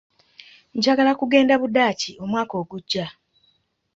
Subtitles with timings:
[0.77, 3.05] Njagala kugenda Budaaki omwaka ogujja.